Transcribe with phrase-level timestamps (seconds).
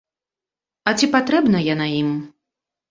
[0.91, 2.09] А ці патрэбна яна ім?